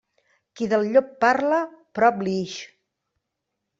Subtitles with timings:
[0.61, 1.59] Qui del llop parla,
[1.99, 2.59] prop li ix.